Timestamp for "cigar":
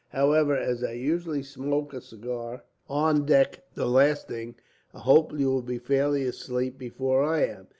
2.01-2.63